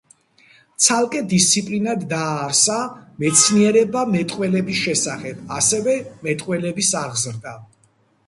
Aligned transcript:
ცალკე 0.83 1.19
დისციპლინად 1.33 2.05
დააარსა 2.13 2.77
„მეცნიერება 3.25 4.03
მეტყველების 4.15 4.81
შესახებ“, 4.87 5.43
ასევე 5.59 5.95
„მეტყველების 6.29 6.93
აღზრდა“. 7.05 7.57